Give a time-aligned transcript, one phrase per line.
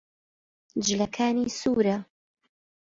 [0.85, 1.97] جلەکانی سوورە.